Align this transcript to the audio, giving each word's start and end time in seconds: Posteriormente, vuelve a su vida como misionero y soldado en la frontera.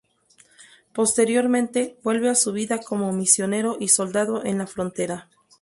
Posteriormente, 0.95 1.95
vuelve 2.01 2.29
a 2.29 2.33
su 2.33 2.53
vida 2.53 2.79
como 2.79 3.13
misionero 3.13 3.77
y 3.79 3.89
soldado 3.89 4.43
en 4.43 4.57
la 4.57 4.65
frontera. 4.65 5.29